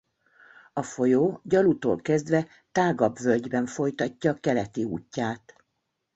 [0.73, 5.55] A folyó Gyalutól kezdve tágabb völgyben folytatja keleti útját.